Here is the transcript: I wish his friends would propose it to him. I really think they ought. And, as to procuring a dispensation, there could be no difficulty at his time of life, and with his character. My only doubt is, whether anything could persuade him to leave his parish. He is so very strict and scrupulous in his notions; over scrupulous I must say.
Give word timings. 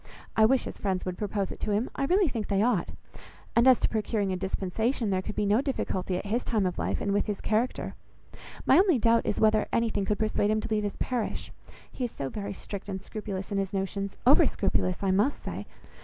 I 0.35 0.45
wish 0.45 0.63
his 0.63 0.79
friends 0.79 1.05
would 1.05 1.15
propose 1.19 1.51
it 1.51 1.59
to 1.59 1.69
him. 1.71 1.87
I 1.93 2.05
really 2.05 2.27
think 2.27 2.47
they 2.47 2.63
ought. 2.63 2.89
And, 3.55 3.67
as 3.67 3.79
to 3.81 3.87
procuring 3.87 4.33
a 4.33 4.35
dispensation, 4.35 5.11
there 5.11 5.21
could 5.21 5.35
be 5.35 5.45
no 5.45 5.61
difficulty 5.61 6.17
at 6.17 6.25
his 6.25 6.43
time 6.43 6.65
of 6.65 6.79
life, 6.79 7.01
and 7.01 7.11
with 7.13 7.27
his 7.27 7.39
character. 7.39 7.93
My 8.65 8.79
only 8.79 8.97
doubt 8.97 9.27
is, 9.27 9.39
whether 9.39 9.67
anything 9.71 10.05
could 10.05 10.17
persuade 10.17 10.49
him 10.49 10.59
to 10.61 10.69
leave 10.69 10.81
his 10.81 10.95
parish. 10.97 11.51
He 11.91 12.05
is 12.05 12.11
so 12.11 12.29
very 12.29 12.53
strict 12.55 12.89
and 12.89 12.99
scrupulous 13.03 13.51
in 13.51 13.59
his 13.59 13.73
notions; 13.73 14.17
over 14.25 14.47
scrupulous 14.47 14.97
I 15.03 15.11
must 15.11 15.43
say. 15.43 15.67